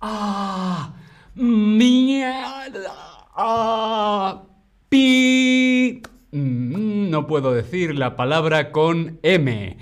[0.00, 0.94] ¡Ah!
[1.34, 2.94] ¡Mierda!
[3.34, 4.44] ¡Ah!
[4.88, 6.02] ¡Pi!
[6.30, 9.76] Mm, no puedo decir la palabra con M.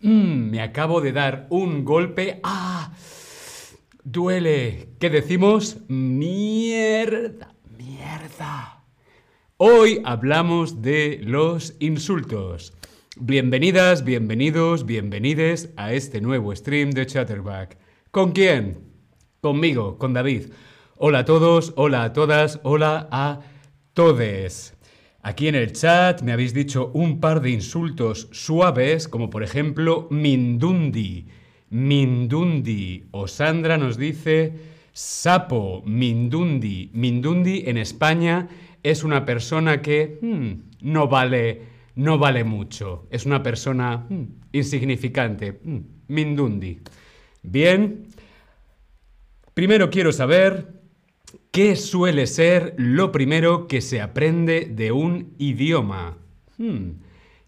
[0.00, 2.40] Mm, me acabo de dar un golpe.
[2.42, 2.92] ¡Ah!
[4.02, 4.88] Duele.
[4.98, 5.78] ¿Qué decimos?
[5.88, 7.54] Mierda.
[7.78, 8.84] Mierda.
[9.56, 12.72] Hoy hablamos de los insultos.
[13.16, 17.76] Bienvenidas, bienvenidos, bienvenides a este nuevo stream de Chatterback.
[18.10, 18.89] ¿Con quién?
[19.40, 20.48] Conmigo, con David.
[20.96, 23.40] Hola a todos, hola a todas, hola a
[23.94, 24.76] todes.
[25.22, 30.08] Aquí en el chat me habéis dicho un par de insultos suaves, como por ejemplo
[30.10, 31.26] Mindundi.
[31.70, 33.06] Mindundi.
[33.12, 34.52] O Sandra nos dice
[34.92, 36.90] sapo, Mindundi.
[36.92, 38.46] Mindundi en España
[38.82, 41.62] es una persona que hmm, no vale
[41.94, 43.06] no vale mucho.
[43.10, 45.60] Es una persona hmm, insignificante.
[45.64, 46.80] Hmm, Mindundi.
[47.42, 48.06] Bien,
[49.54, 50.80] Primero quiero saber
[51.50, 56.18] qué suele ser lo primero que se aprende de un idioma.
[56.56, 57.00] Hmm,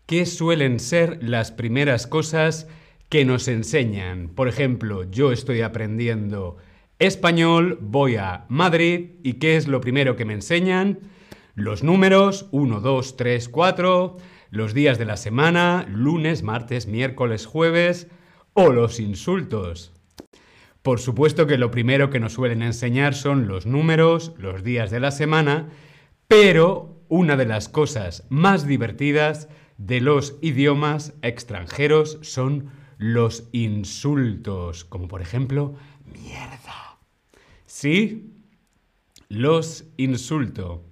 [0.06, 2.67] ¿Qué suelen ser las primeras cosas
[3.08, 4.28] que nos enseñan?
[4.28, 6.56] Por ejemplo, yo estoy aprendiendo
[6.98, 10.98] español, voy a Madrid y ¿qué es lo primero que me enseñan?
[11.55, 14.17] Los números, 1, 2, 3, 4,
[14.50, 18.08] los días de la semana, lunes, martes, miércoles, jueves,
[18.55, 19.92] o los insultos.
[20.83, 24.98] Por supuesto que lo primero que nos suelen enseñar son los números, los días de
[24.98, 25.69] la semana,
[26.27, 35.08] pero una de las cosas más divertidas de los idiomas extranjeros son los insultos, como
[35.08, 35.74] por ejemplo,
[36.05, 36.98] mierda.
[37.67, 38.33] ¿Sí?
[39.28, 40.84] Los insulto.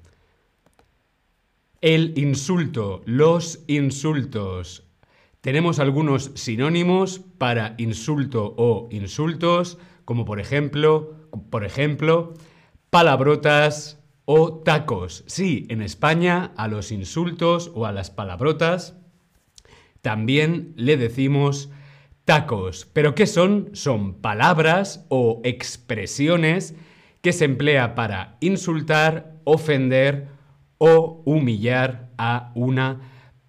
[1.81, 4.90] El insulto, los insultos.
[5.41, 11.15] Tenemos algunos sinónimos para insulto o insultos, como por ejemplo,
[11.51, 12.35] por ejemplo,
[12.91, 15.25] palabrotas o tacos.
[15.27, 18.97] Sí, en España a los insultos o a las palabrotas
[20.03, 21.71] también le decimos
[22.25, 22.87] tacos.
[22.93, 23.71] ¿Pero qué son?
[23.73, 26.75] Son palabras o expresiones
[27.23, 30.29] que se emplea para insultar, ofender
[30.79, 33.01] o humillar a una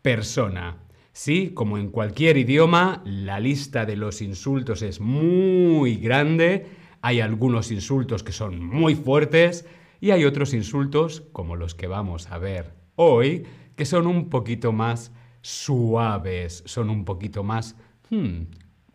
[0.01, 0.80] persona.
[1.13, 6.67] Sí, como en cualquier idioma, la lista de los insultos es muy grande.
[7.01, 9.65] Hay algunos insultos que son muy fuertes
[9.99, 13.43] y hay otros insultos, como los que vamos a ver hoy,
[13.75, 15.11] que son un poquito más
[15.41, 17.75] suaves, son un poquito más
[18.09, 18.43] hmm,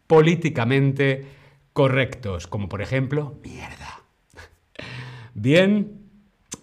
[0.07, 1.27] políticamente
[1.73, 4.03] correctos, como por ejemplo, mierda.
[5.35, 6.01] Bien,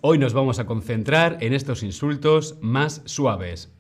[0.01, 3.71] hoy nos vamos a concentrar en estos insultos más suaves.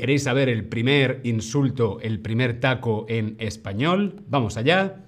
[0.00, 4.24] ¿Queréis saber el primer insulto, el primer taco en español?
[4.28, 5.04] Vamos allá.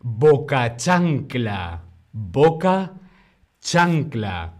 [0.00, 1.84] Boca chancla.
[2.10, 2.94] Boca
[3.60, 4.54] chancla.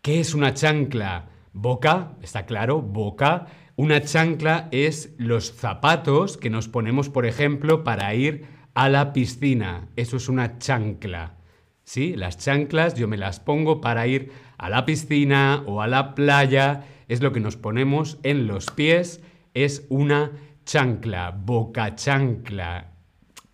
[0.00, 1.28] ¿Qué es una chancla?
[1.52, 3.48] Boca, está claro, boca.
[3.74, 9.88] Una chancla es los zapatos que nos ponemos, por ejemplo, para ir a la piscina.
[9.96, 11.34] Eso es una chancla.
[11.82, 12.14] ¿Sí?
[12.14, 16.84] Las chanclas yo me las pongo para ir a la piscina o a la playa
[17.08, 19.20] es lo que nos ponemos en los pies,
[19.54, 20.32] es una
[20.64, 22.92] chancla, boca chancla.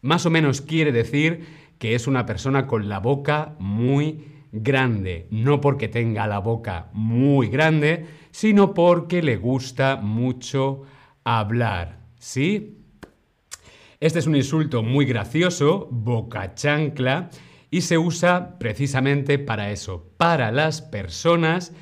[0.00, 1.46] Más o menos quiere decir
[1.78, 7.48] que es una persona con la boca muy grande, no porque tenga la boca muy
[7.48, 10.82] grande, sino porque le gusta mucho
[11.24, 12.78] hablar, ¿sí?
[14.00, 17.30] Este es un insulto muy gracioso, boca chancla,
[17.70, 21.72] y se usa precisamente para eso, para las personas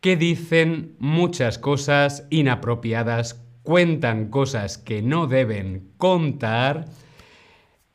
[0.00, 6.86] que dicen muchas cosas inapropiadas, cuentan cosas que no deben contar.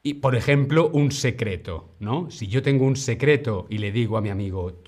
[0.03, 2.29] Y, por ejemplo, un secreto, ¿no?
[2.29, 4.81] Si yo tengo un secreto y le digo a mi amigo,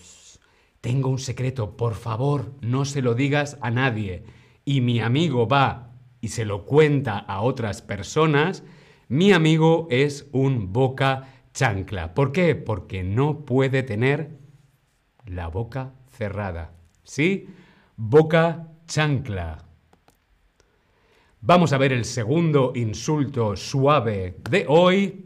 [0.81, 4.23] tengo un secreto, por favor, no se lo digas a nadie,
[4.65, 8.63] y mi amigo va y se lo cuenta a otras personas,
[9.07, 12.13] mi amigo es un boca chancla.
[12.13, 12.55] ¿Por qué?
[12.55, 14.37] Porque no puede tener
[15.25, 16.73] la boca cerrada.
[17.05, 17.47] ¿Sí?
[17.95, 19.63] Boca chancla.
[21.41, 25.25] Vamos a ver el segundo insulto suave de hoy.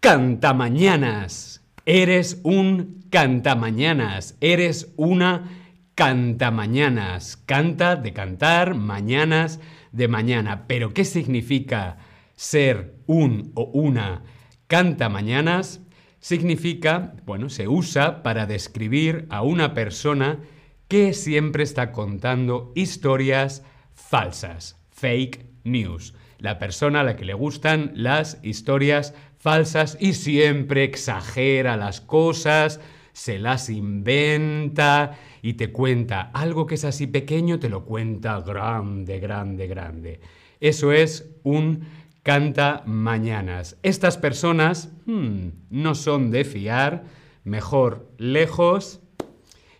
[0.00, 1.62] Cantamañanas.
[1.84, 4.36] Eres un cantamañanas.
[4.40, 5.50] Eres una
[5.94, 7.36] cantamañanas.
[7.36, 9.60] Canta de cantar, mañanas
[9.92, 10.66] de mañana.
[10.66, 11.98] Pero ¿qué significa
[12.34, 14.22] ser un o una
[14.66, 15.82] cantamañanas?
[16.20, 20.40] Significa, bueno, se usa para describir a una persona
[20.88, 23.62] que siempre está contando historias
[23.94, 26.14] falsas, fake news.
[26.38, 32.80] La persona a la que le gustan las historias falsas y siempre exagera las cosas,
[33.12, 39.18] se las inventa y te cuenta algo que es así pequeño, te lo cuenta grande,
[39.18, 40.20] grande, grande.
[40.60, 41.86] Eso es un
[42.28, 43.78] canta mañanas.
[43.82, 47.04] Estas personas hmm, no son de fiar,
[47.44, 49.00] mejor lejos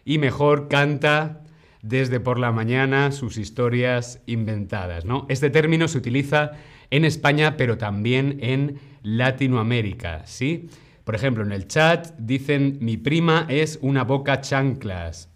[0.07, 1.43] y mejor canta
[1.83, 5.05] desde por la mañana sus historias inventadas.
[5.05, 5.27] ¿no?
[5.29, 6.53] Este término se utiliza
[6.89, 10.23] en España, pero también en Latinoamérica.
[10.25, 10.71] ¿sí?
[11.05, 15.29] Por ejemplo, en el chat dicen mi prima es una boca chanclas.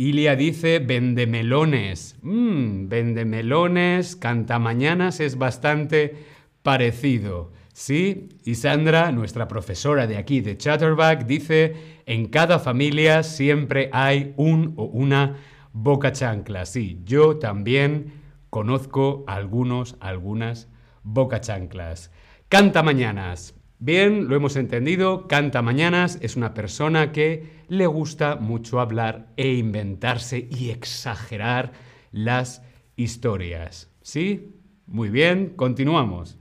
[0.00, 2.16] Ilia dice vende melones.
[2.22, 6.14] Mmm, vende melones, canta mañanas es bastante
[6.62, 7.52] parecido.
[7.74, 11.74] Sí, y Sandra, nuestra profesora de aquí de Chatterback, dice,
[12.06, 15.36] en cada familia siempre hay un o una
[15.74, 16.64] boca chancla.
[16.64, 18.14] Sí, yo también
[18.48, 20.68] conozco algunos, algunas
[21.02, 22.10] boca chanclas.
[22.48, 23.59] Canta mañanas.
[23.82, 29.54] Bien, lo hemos entendido, canta mañanas es una persona que le gusta mucho hablar e
[29.54, 31.72] inventarse y exagerar
[32.12, 32.62] las
[32.96, 33.90] historias.
[34.02, 34.54] ¿Sí?
[34.86, 36.36] Muy bien, continuamos.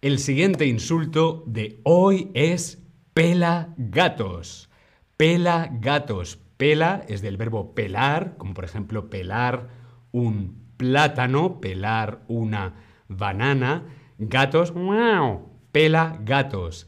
[0.00, 2.80] El siguiente insulto de hoy es
[3.12, 4.70] pela gatos.
[5.16, 6.38] Pela gatos.
[6.56, 9.70] Pela es del verbo pelar, como por ejemplo pelar
[10.12, 12.74] un plátano, pelar una
[13.08, 13.86] banana.
[14.18, 16.86] Gatos, wow, pela gatos.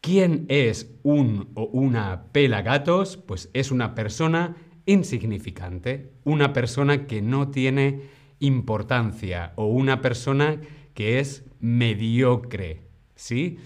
[0.00, 3.16] ¿Quién es un o una pela gatos?
[3.16, 4.54] Pues es una persona
[4.86, 8.02] insignificante, una persona que no tiene
[8.38, 10.60] importancia o una persona
[10.94, 12.82] que es mediocre,
[13.16, 13.58] ¿sí?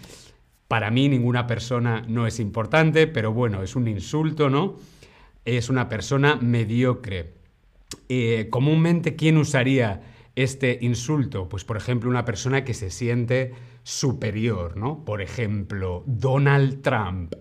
[0.68, 4.76] Para mí ninguna persona no es importante, pero bueno, es un insulto, ¿no?
[5.44, 7.34] Es una persona mediocre.
[8.08, 11.48] Eh, comúnmente, ¿quién usaría este insulto?
[11.48, 13.52] Pues, por ejemplo, una persona que se siente
[13.82, 15.04] superior, ¿no?
[15.04, 17.34] Por ejemplo, Donald Trump.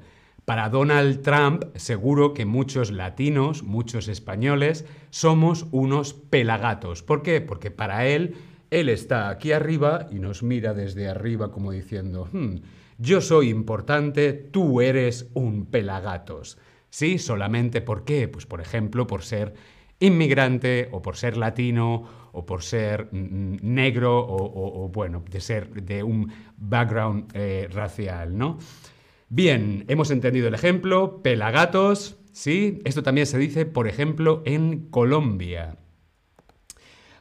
[0.46, 7.04] Para Donald Trump, seguro que muchos latinos, muchos españoles, somos unos pelagatos.
[7.04, 7.42] ¿Por qué?
[7.42, 8.36] Porque para él
[8.72, 12.56] él está aquí arriba y nos mira desde arriba como diciendo, hmm,
[12.98, 16.58] yo soy importante, tú eres un pelagatos.
[16.90, 17.18] ¿Sí?
[17.18, 18.28] Solamente por qué?
[18.28, 19.54] Pues por ejemplo, por ser
[20.00, 25.70] inmigrante o por ser latino o por ser mm, mm, negro o, bueno, de ser
[25.84, 28.58] de un background eh, racial, ¿no?
[29.30, 32.80] Bien, hemos entendido el ejemplo, pelagatos, ¿sí?
[32.86, 35.78] Esto también se dice, por ejemplo, en Colombia.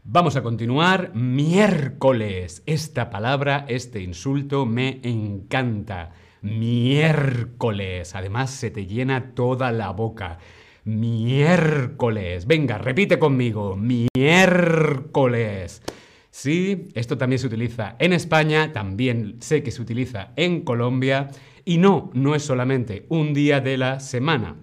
[0.06, 1.14] Vamos a continuar.
[1.14, 2.62] Miércoles.
[2.66, 6.10] Esta palabra, este insulto me encanta.
[6.42, 8.14] Miércoles.
[8.14, 10.38] Además se te llena toda la boca.
[10.84, 12.46] Miércoles.
[12.46, 13.76] Venga, repite conmigo.
[13.76, 15.82] Miércoles.
[16.30, 21.28] Sí, esto también se utiliza en España, también sé que se utiliza en Colombia
[21.64, 24.56] y no, no es solamente un día de la semana.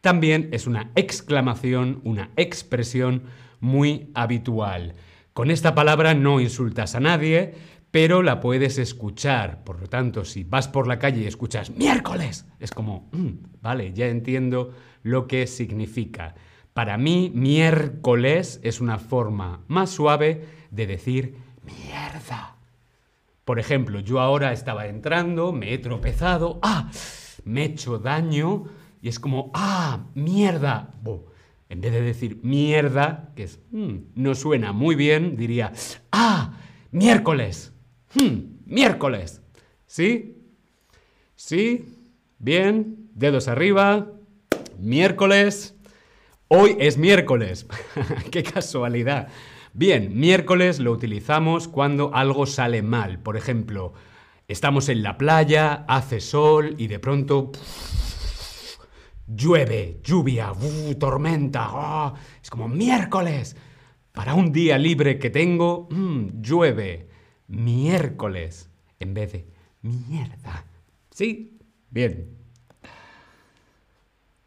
[0.00, 3.22] También es una exclamación, una expresión
[3.60, 4.94] muy habitual.
[5.32, 7.54] Con esta palabra no insultas a nadie,
[7.92, 9.62] pero la puedes escuchar.
[9.62, 13.92] Por lo tanto, si vas por la calle y escuchas miércoles, es como, mm, vale,
[13.92, 14.72] ya entiendo
[15.02, 16.34] lo que significa.
[16.72, 22.56] Para mí, miércoles es una forma más suave de decir mierda.
[23.44, 26.90] Por ejemplo, yo ahora estaba entrando, me he tropezado, ah,
[27.44, 28.64] me he hecho daño
[29.02, 30.94] y es como, ah, mierda.
[31.68, 35.72] En vez de decir mierda, que es, hmm, no suena muy bien, diría,
[36.10, 36.54] ah,
[36.90, 37.71] miércoles.
[38.14, 39.40] Hmm, miércoles.
[39.86, 40.36] ¿Sí?
[41.36, 41.84] ¿Sí?
[42.38, 43.08] Bien.
[43.14, 44.10] Dedos arriba.
[44.78, 45.74] Miércoles.
[46.48, 47.66] Hoy es miércoles.
[48.30, 49.28] Qué casualidad.
[49.74, 53.18] Bien, miércoles lo utilizamos cuando algo sale mal.
[53.18, 53.94] Por ejemplo,
[54.48, 57.52] estamos en la playa, hace sol y de pronto
[59.26, 60.52] llueve, lluvia,
[60.98, 63.56] tormenta, ah, es como miércoles.
[64.12, 67.08] Para un día libre que tengo, mm, llueve,
[67.52, 69.46] miércoles, en vez de
[69.82, 70.64] mierda.
[71.10, 71.58] ¿Sí?
[71.90, 72.36] Bien.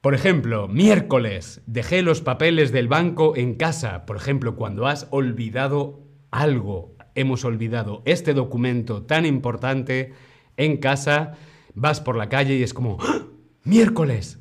[0.01, 4.05] Por ejemplo, miércoles, dejé los papeles del banco en casa.
[4.05, 10.13] Por ejemplo, cuando has olvidado algo, hemos olvidado este documento tan importante
[10.57, 11.37] en casa,
[11.73, 13.25] vas por la calle y es como, ¡Ah!
[13.63, 14.39] miércoles,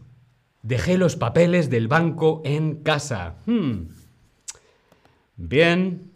[0.65, 3.37] Dejé los papeles del banco en casa.
[3.45, 3.89] Hmm.
[5.37, 6.14] Bien,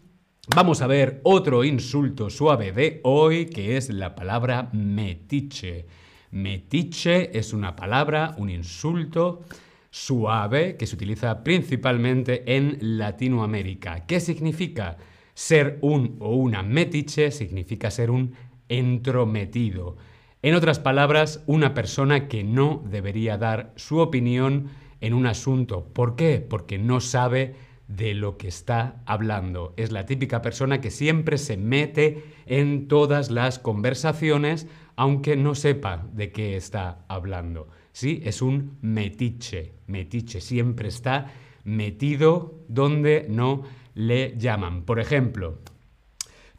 [0.55, 5.85] vamos a ver otro insulto suave de hoy, que es la palabra metiche.
[6.31, 9.43] Metiche es una palabra, un insulto
[9.91, 14.05] suave que se utiliza principalmente en Latinoamérica.
[14.05, 14.97] ¿Qué significa?
[15.33, 18.33] Ser un o una metiche significa ser un
[18.67, 19.97] entrometido.
[20.41, 24.69] En otras palabras, una persona que no debería dar su opinión
[25.01, 25.85] en un asunto.
[25.93, 26.45] ¿Por qué?
[26.47, 27.55] Porque no sabe
[27.89, 29.73] de lo que está hablando.
[29.75, 36.05] Es la típica persona que siempre se mete en todas las conversaciones aunque no sepa
[36.13, 37.67] de qué está hablando.
[37.91, 39.73] Sí, es un metiche.
[39.87, 41.31] Metiche siempre está
[41.63, 43.63] metido donde no
[43.95, 44.83] le llaman.
[44.83, 45.59] Por ejemplo,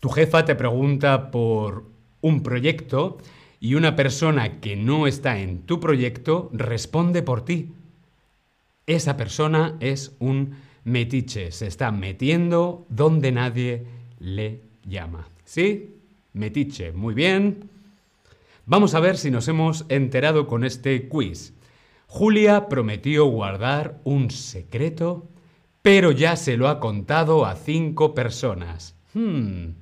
[0.00, 1.84] tu jefa te pregunta por
[2.22, 3.18] un proyecto
[3.60, 7.74] y una persona que no está en tu proyecto responde por ti.
[8.86, 13.86] Esa persona es un metiche, se está metiendo donde nadie
[14.18, 15.28] le llama.
[15.44, 15.96] ¿Sí?
[16.32, 17.68] Metiche, muy bien.
[18.66, 21.54] Vamos a ver si nos hemos enterado con este quiz.
[22.06, 25.28] Julia prometió guardar un secreto,
[25.82, 28.94] pero ya se lo ha contado a cinco personas.
[29.14, 29.72] Hmm.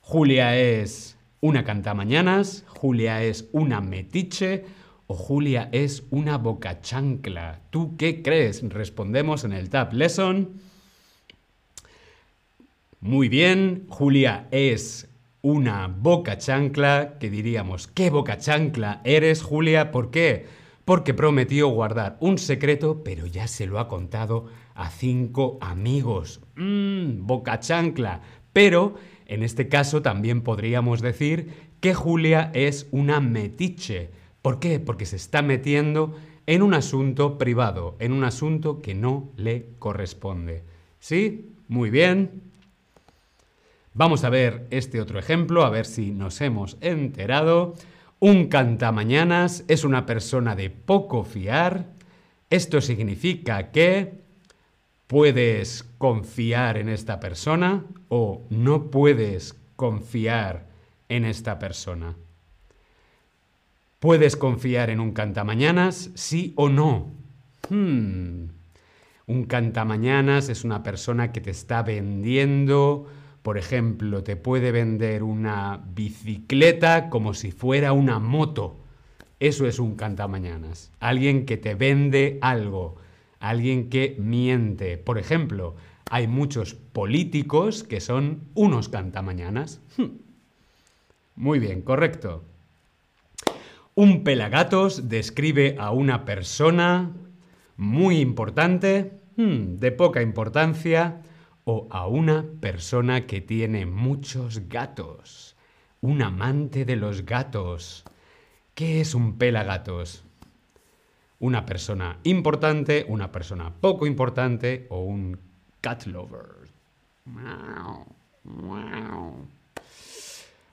[0.00, 4.64] Julia es una cantamañanas, Julia es una metiche
[5.10, 7.62] o Julia es una boca chancla.
[7.70, 8.62] ¿Tú qué crees?
[8.62, 10.50] Respondemos en el Tab Lesson.
[13.00, 15.08] Muy bien, Julia es
[15.42, 19.90] una boca chancla que diríamos, ¿qué boca chancla eres, Julia?
[19.90, 20.46] ¿Por qué?
[20.84, 26.40] Porque prometió guardar un secreto, pero ya se lo ha contado a cinco amigos.
[26.54, 28.20] Mmm, boca chancla.
[28.52, 28.94] Pero
[29.26, 34.19] en este caso también podríamos decir que Julia es una metiche.
[34.42, 34.80] ¿Por qué?
[34.80, 36.14] Porque se está metiendo
[36.46, 40.62] en un asunto privado, en un asunto que no le corresponde.
[40.98, 41.52] ¿Sí?
[41.68, 42.42] Muy bien.
[43.92, 47.74] Vamos a ver este otro ejemplo, a ver si nos hemos enterado.
[48.18, 51.86] Un cantamañanas es una persona de poco fiar.
[52.50, 54.20] Esto significa que
[55.06, 60.66] puedes confiar en esta persona o no puedes confiar
[61.08, 62.14] en esta persona.
[64.00, 66.10] ¿Puedes confiar en un cantamañanas?
[66.14, 67.12] Sí o no.
[67.68, 68.46] Hmm.
[69.26, 73.06] Un cantamañanas es una persona que te está vendiendo,
[73.42, 78.80] por ejemplo, te puede vender una bicicleta como si fuera una moto.
[79.38, 80.90] Eso es un cantamañanas.
[80.98, 82.96] Alguien que te vende algo
[83.40, 84.98] alguien que miente.
[84.98, 85.74] Por ejemplo,
[86.10, 89.80] hay muchos políticos que son unos cantamañanas.
[91.34, 92.44] Muy bien, correcto.
[94.00, 97.12] Un pelagatos describe a una persona
[97.76, 101.20] muy importante, hmm, de poca importancia,
[101.64, 105.54] o a una persona que tiene muchos gatos.
[106.00, 108.04] Un amante de los gatos.
[108.74, 110.24] ¿Qué es un pelagatos?
[111.40, 115.38] una persona importante, una persona poco importante o un
[115.82, 116.70] cat lover.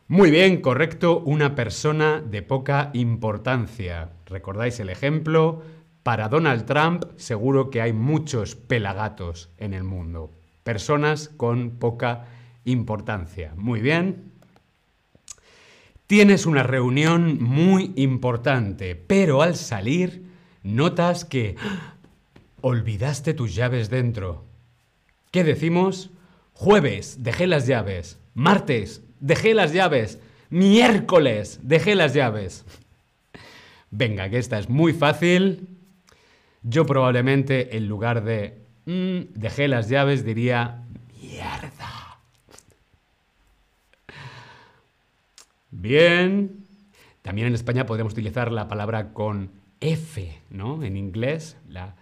[0.09, 4.11] Muy bien, correcto, una persona de poca importancia.
[4.25, 5.61] ¿Recordáis el ejemplo?
[6.01, 10.31] Para Donald Trump seguro que hay muchos pelagatos en el mundo.
[10.63, 12.25] Personas con poca
[12.63, 13.53] importancia.
[13.57, 14.31] Muy bien.
[16.07, 20.23] Tienes una reunión muy importante, pero al salir
[20.63, 21.57] notas que
[22.61, 24.45] olvidaste tus llaves dentro.
[25.31, 26.11] ¿Qué decimos?
[26.59, 28.17] Jueves, dejé las llaves.
[28.33, 30.17] Martes, dejé las llaves.
[30.49, 32.65] Miércoles, dejé las llaves.
[33.91, 35.67] Venga, que esta es muy fácil.
[36.63, 40.81] Yo probablemente en lugar de mm, dejé las llaves diría
[41.21, 42.17] mierda.
[45.69, 46.65] Bien.
[47.21, 50.81] También en España podemos utilizar la palabra con F, ¿no?
[50.83, 51.93] En inglés, la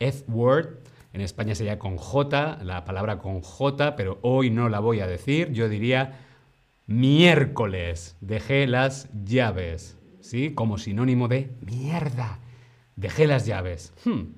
[0.00, 0.91] F-word.
[1.12, 5.06] En España sería con J, la palabra con J, pero hoy no la voy a
[5.06, 5.52] decir.
[5.52, 6.20] Yo diría
[6.86, 8.16] miércoles.
[8.20, 10.54] Dejé las llaves, ¿sí?
[10.54, 12.38] Como sinónimo de mierda.
[12.96, 13.92] Dejé las llaves.
[14.04, 14.34] Hmm.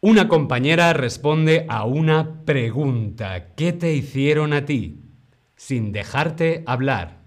[0.00, 3.54] Una compañera responde a una pregunta.
[3.54, 5.02] ¿Qué te hicieron a ti?
[5.56, 7.18] Sin dejarte hablar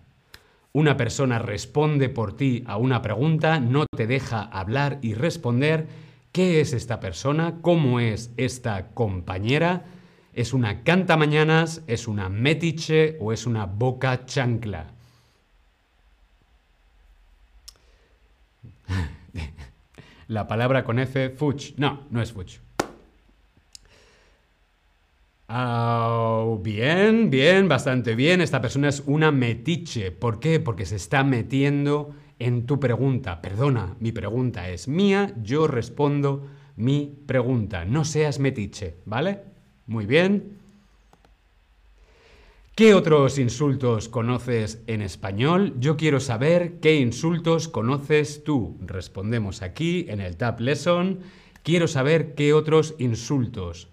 [0.74, 5.88] una persona responde por ti a una pregunta, no te deja hablar y responder,
[6.32, 7.60] ¿qué es esta persona?
[7.62, 9.86] ¿Cómo es esta compañera?
[10.34, 11.84] ¿Es una canta mañanas?
[11.88, 14.88] ¿Es una metiche o es una boca chancla?
[20.28, 21.74] La palabra con F, fuch.
[21.78, 22.60] No, no es fuch.
[25.54, 28.40] Ah, bien, bien, bastante bien.
[28.40, 30.12] Esta persona es una metiche.
[30.12, 30.62] ¿Por qué?
[30.62, 33.42] Porque se está metiendo en tu pregunta.
[33.42, 37.86] Perdona, mi pregunta es mía, yo respondo mi pregunta.
[37.86, 39.42] No seas metiche, ¿vale?
[39.88, 40.58] Muy bien.
[42.76, 45.76] ¿Qué otros insultos conoces en español?
[45.78, 48.78] Yo quiero saber qué insultos conoces tú.
[48.82, 51.20] Respondemos aquí en el Tab Lesson.
[51.64, 53.90] Quiero saber qué otros insultos.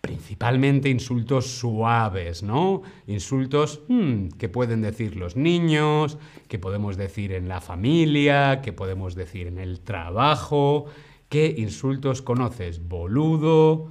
[0.00, 2.82] Principalmente insultos suaves, ¿no?
[3.08, 9.16] Insultos hmm, que pueden decir los niños, que podemos decir en la familia, que podemos
[9.16, 10.86] decir en el trabajo.
[11.28, 12.86] ¿Qué insultos conoces?
[12.88, 13.88] Boludo,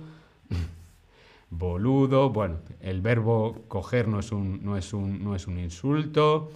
[1.50, 6.52] boludo, bueno, el verbo coger no es un, no es un, no es un insulto.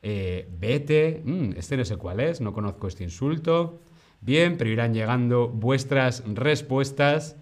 [0.00, 3.80] Eh, vete, mm, este no sé cuál es, no conozco este insulto.
[4.20, 7.36] Bien, pero irán llegando vuestras respuestas.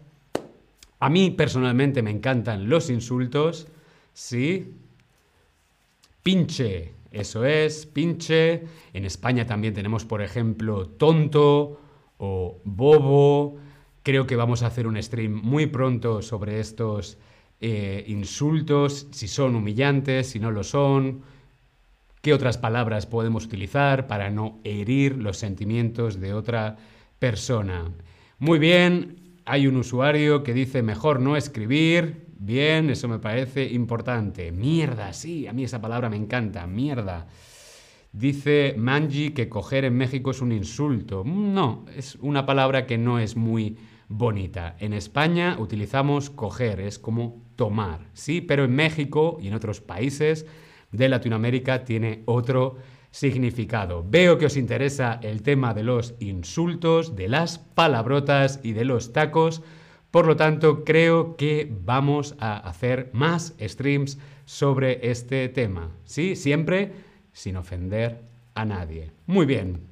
[1.00, 3.66] A mí personalmente me encantan los insultos,
[4.12, 4.74] ¿sí?
[6.22, 8.62] Pinche, eso es, pinche.
[8.92, 11.80] En España también tenemos, por ejemplo, tonto
[12.18, 13.56] o bobo.
[14.02, 17.18] Creo que vamos a hacer un stream muy pronto sobre estos
[17.60, 21.22] eh, insultos, si son humillantes, si no lo son,
[22.22, 26.78] qué otras palabras podemos utilizar para no herir los sentimientos de otra
[27.18, 27.90] persona.
[28.38, 29.19] Muy bien,
[29.50, 32.28] hay un usuario que dice mejor no escribir.
[32.38, 34.52] Bien, eso me parece importante.
[34.52, 37.26] Mierda, sí, a mí esa palabra me encanta, mierda.
[38.12, 41.24] Dice Manji que coger en México es un insulto.
[41.26, 43.76] No, es una palabra que no es muy
[44.08, 44.76] bonita.
[44.78, 48.40] En España utilizamos coger, es como tomar, ¿sí?
[48.40, 50.46] Pero en México y en otros países
[50.92, 52.76] de Latinoamérica tiene otro
[53.10, 54.04] significado.
[54.08, 59.12] Veo que os interesa el tema de los insultos, de las palabrotas y de los
[59.12, 59.62] tacos.
[60.10, 65.90] Por lo tanto, creo que vamos a hacer más streams sobre este tema.
[66.04, 66.36] ¿Sí?
[66.36, 66.92] Siempre
[67.32, 68.20] sin ofender
[68.54, 69.12] a nadie.
[69.26, 69.90] Muy bien.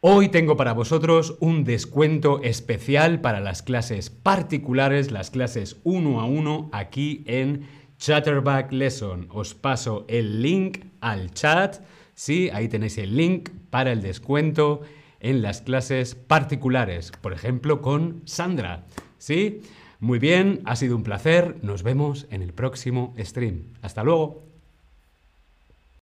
[0.00, 6.26] Hoy tengo para vosotros un descuento especial para las clases particulares, las clases uno a
[6.26, 7.66] uno aquí en
[7.98, 9.28] Chatterback Lesson.
[9.30, 11.82] Os paso el link al chat.
[12.14, 14.82] Sí, ahí tenéis el link para el descuento
[15.20, 18.86] en las clases particulares, por ejemplo con Sandra.
[19.18, 19.62] ¿Sí?
[19.98, 21.56] Muy bien, ha sido un placer.
[21.62, 23.72] Nos vemos en el próximo stream.
[23.82, 24.45] Hasta luego.